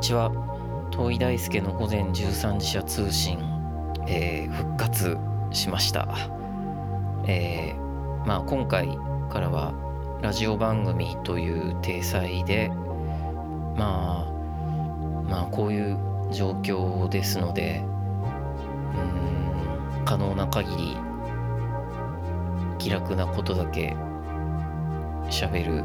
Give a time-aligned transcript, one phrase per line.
[0.00, 0.32] ちは。
[0.90, 3.38] 遠井大輔の午前13時社通信、
[4.08, 5.18] えー、復活
[5.52, 6.08] しました、
[7.26, 8.98] えー、まあ、今回
[9.30, 9.72] からは
[10.20, 12.70] ラジオ番組という体裁で
[13.76, 14.32] まあ
[15.28, 15.96] まあこういう
[16.32, 17.84] 状況ですので
[18.94, 20.96] うん可能な限り
[22.78, 23.96] 気楽なことだけ
[25.28, 25.84] 喋る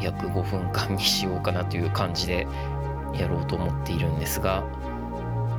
[0.00, 2.46] 約5分間にしようかなという感じで
[3.18, 4.64] やろうと思っているんですが、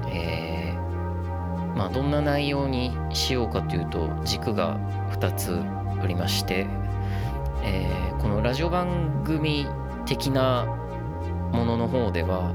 [0.07, 4.77] えー、まあ、どんな内容にしようかというと軸が
[5.11, 5.59] 2つ
[6.01, 6.67] ありまして、
[7.63, 9.67] えー、このラジオ番組
[10.05, 10.65] 的な
[11.51, 12.53] ものの方では、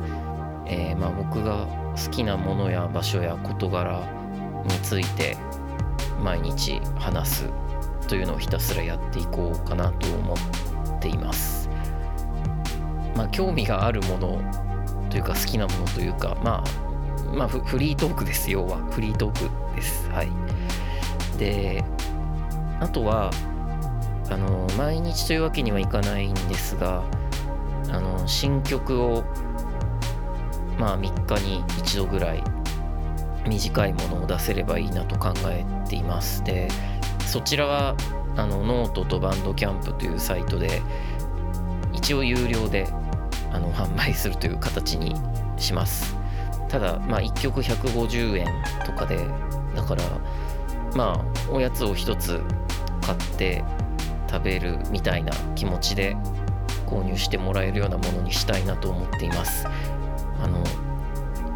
[0.66, 4.00] えー、まあ、僕が好きなものや場所や事柄
[4.64, 5.36] について
[6.22, 7.50] 毎日話す
[8.08, 11.68] というのをひたすらやっていこうかなと思っています。
[13.16, 14.40] まあ、興味があるもの
[15.10, 18.78] というか好きなものというか、まあ、まあ、フリートークです、要は。
[18.90, 20.08] フリートークです。
[20.10, 20.30] はい。
[21.38, 21.84] で、
[22.80, 23.30] あとは、
[24.30, 27.02] あの、毎日というわけにはいかないんですが、
[27.90, 29.24] あの、新曲を、
[30.78, 32.42] まあ、3日に1度ぐらい
[33.46, 36.44] 短いものを出せればいいなと考えています。
[36.44, 36.68] で、
[37.26, 37.96] そちらは、
[38.36, 40.82] あの、ノートと Bandcamp というサイトで、
[41.92, 42.86] 一応有料で
[43.52, 45.14] あの販売するという形に
[45.56, 46.16] します。
[46.68, 48.46] ただまあ1曲150円
[48.86, 49.26] とかで
[49.74, 50.02] だから
[50.94, 52.40] まあおやつを1つ
[53.02, 53.64] 買って
[54.30, 56.16] 食べるみたいな気持ちで
[56.86, 59.66] 購入してもらえるようなものにしたいなと思っています。
[60.42, 60.62] あの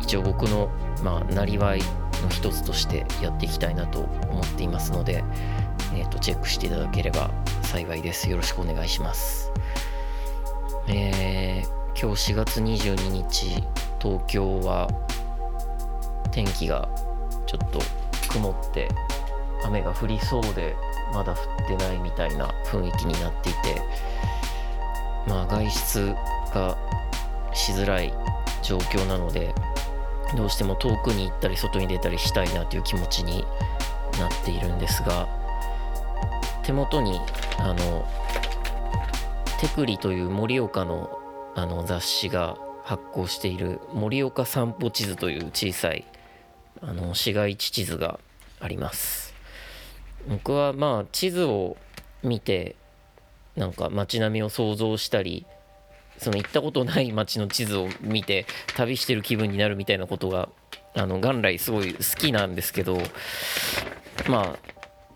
[0.01, 0.69] 一応僕の
[1.03, 1.81] まあなりわい
[2.23, 5.25] の一つとしてやっていきたいなと思っていますので、
[5.95, 7.31] えー、とチェックしていただければ
[7.63, 8.29] 幸いです。
[8.29, 9.53] よろしくお願いします。
[10.89, 11.44] えー
[11.97, 13.63] 今日4月22日
[14.03, 14.89] 東京は
[16.33, 16.89] 天気が
[17.47, 17.79] ちょっと
[18.29, 18.89] 曇って
[19.65, 20.75] 雨が降りそうで
[21.13, 23.81] まだ降ってないみたいな雰囲気になっていて
[25.29, 26.17] まあ外出
[26.53, 26.77] が
[27.55, 28.13] しづらい
[28.63, 29.55] 状況なので
[30.37, 33.47] どうしても遠くに行ったり外に出たりしたいなという気持ちに
[34.19, 35.29] なっているんですが
[36.65, 37.21] 手元に
[37.59, 38.05] あの
[39.61, 41.24] テクリという盛岡の
[41.55, 46.05] あの雑誌が発行している盛岡散歩地図という小さい
[46.81, 48.19] あの市街地地図が
[48.61, 49.35] あります。
[50.29, 51.77] 僕はまあ地図を
[52.23, 52.77] 見て
[53.57, 55.47] なんか街並みを想像したり
[56.19, 60.49] その行ったことない街の地図を見て旅してる気分になるみたいなことが
[60.95, 62.99] あの元来すごい好きなんですけど
[64.29, 64.59] まあ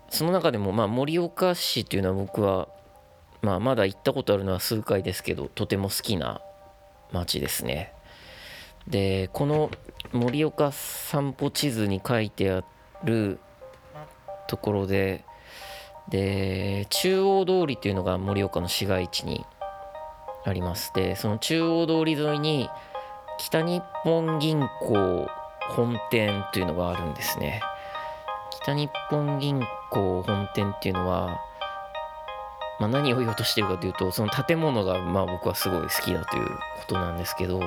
[0.09, 2.67] その中でもまあ盛岡市というのは僕は
[3.41, 6.41] まあ、まだ行ったことあるのは数回ですけどとても好きな
[7.11, 7.93] 街ですね。
[8.87, 9.69] でこの
[10.13, 12.63] 盛岡散歩地図に書いてあ
[13.03, 13.39] る
[14.47, 15.23] ところで
[16.09, 19.45] で中央通りっていうのが盛岡の市街地に
[20.45, 20.91] あります。
[20.93, 22.69] でその中央通り沿いに
[23.37, 25.27] 北日本銀行
[25.75, 27.61] 本店というのがあるんですね。
[28.63, 29.61] 北日本銀
[29.91, 31.39] 行本店っていうのは
[32.79, 36.53] まあ、何を言おうとしてるかというとその建物がまあ僕はすごい好きだというこ
[36.87, 37.59] となんですけど、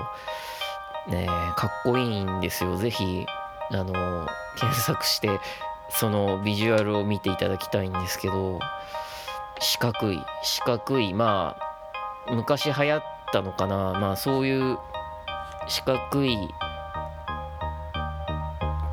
[1.07, 2.77] ね、かっこいいんですよ。
[2.77, 3.27] ぜひ
[3.71, 5.39] あの検索して
[5.91, 8.59] そのビジュアルを見ていただきたいんですけど
[9.61, 11.57] 四角い四角いま
[12.27, 13.03] あ昔流行っ
[13.33, 13.93] たのかな。
[13.99, 14.79] まあそういう
[15.69, 16.37] 四角い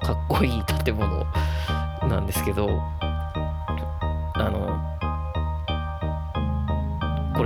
[0.01, 1.25] かっこいい建物
[2.07, 2.81] なんですけど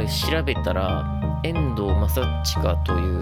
[0.04, 1.06] れ調べたら
[1.44, 3.22] 遠藤正親という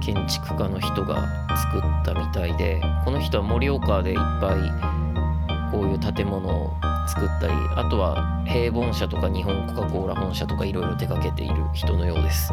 [0.00, 12.52] 建築家の人が作ったみたいでこの人は盛岡でいっぱいこういう建物を作ったりあとは平凡社とか日本コカ・コーラ本社とかいろいろ手掛けている人のようです。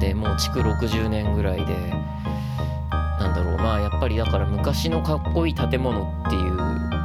[0.00, 1.74] でもう築60年ぐらいで
[3.18, 6.56] なんだろうまあやっぱりだから昔のかっこいい建物っていう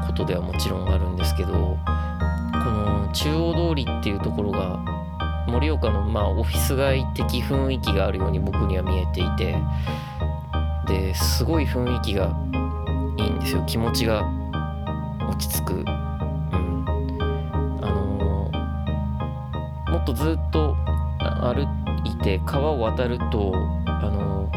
[0.06, 1.78] ことではもちろんあるんですけど
[2.64, 4.80] の中央通りっていうところが
[5.48, 9.58] 盛岡のまあオフィス街的雰囲気があるように僕には見えていて
[10.88, 12.36] ですごい雰囲気が
[13.18, 13.64] いいんですよ。
[13.66, 14.24] 気持ちが
[15.30, 15.86] 落ち着く、うん、
[17.82, 18.52] あの、
[19.92, 20.76] もっとずっと
[21.42, 21.68] 歩
[22.06, 23.54] いて川を渡ると
[23.86, 24.50] あの、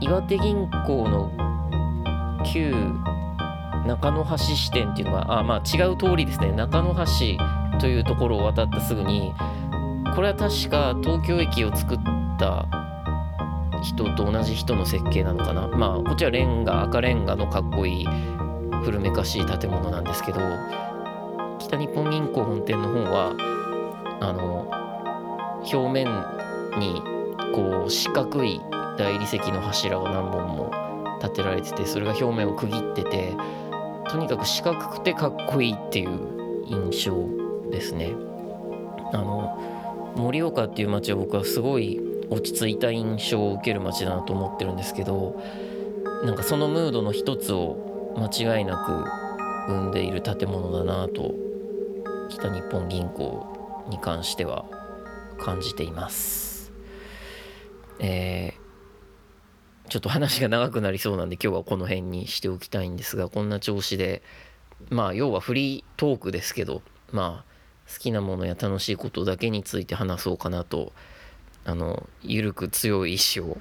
[0.00, 1.30] 岩手銀行の
[2.44, 2.74] 旧
[3.86, 6.52] 中野橋支店っていうのがあまあ違う通りですね。
[6.52, 9.32] 中野橋というところを渡ったすぐに
[10.14, 11.98] これは確か東京駅を作っ
[12.38, 12.66] た
[13.82, 15.68] 人と同じ人の設計なのかな。
[15.68, 18.08] まあこっちはレンガ赤レンガのかっこいい
[18.84, 20.40] 古めかしい建物なんですけど
[21.58, 23.34] 北日本銀行本店の方は
[24.20, 24.70] あの
[25.60, 26.06] 表面
[26.78, 27.02] に
[27.54, 28.60] こう四角い
[28.96, 30.70] 大理石の柱が何本も
[31.20, 33.36] 立てられててそれが表面を区切ってて
[34.10, 37.28] とにかく四角くてかっこいいっていう印象
[37.70, 38.12] ですね。
[39.12, 39.56] あの
[40.16, 45.40] 盛岡っていう街は僕はすごい落ち着いた印象を受ける街だなと思ってるんですけど
[46.24, 49.04] なんかそのムードの一つを間違いなく
[49.72, 51.34] 生んでいる建物だなと
[52.28, 54.64] 北日本銀行に関しては
[55.38, 56.72] 感じています。
[57.98, 58.69] えー、
[59.90, 64.22] ちょっと話が長くなりそうなんで今日はこの辺にしておきたいんですがこんな調子で
[64.88, 70.92] まあ要はフリートークですけどまあ好きなものや楽しいことだけについて話そうかなと
[71.64, 73.58] あの緩く強い意志を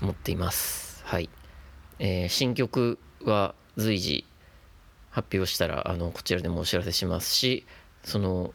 [0.00, 1.00] 持っています。
[1.04, 1.30] はい、
[2.00, 4.26] えー、新曲は随時
[5.10, 7.64] 発表したらあのこちらでもお知らせしますし
[8.02, 8.52] その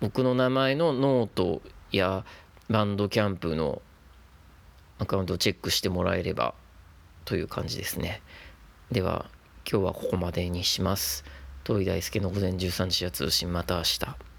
[0.00, 2.24] 僕の名前のノートや
[2.68, 3.82] Bandcamp の
[5.04, 6.54] アカウントをチェックしてもらえれば
[7.24, 8.22] という感じですね。
[8.90, 9.30] では
[9.70, 11.24] 今日はここまでにします。
[11.62, 13.52] トオイダイスケの午前13時社通信。
[13.52, 14.33] また明日。